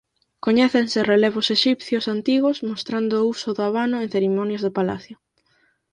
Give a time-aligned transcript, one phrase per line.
[0.45, 5.15] Coñécense relevos exipcios antigos mostrando o uso do abano en cerimonias do palacio.